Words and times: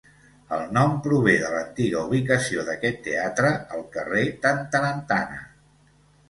El 0.55 0.61
nom 0.77 0.93
prové 1.07 1.35
de 1.41 1.51
l'antiga 1.55 2.01
ubicació 2.09 2.63
d'aquest 2.69 2.97
teatre 3.09 3.53
al 3.77 3.85
carrer 3.99 4.25
Tantarantana. 4.47 5.39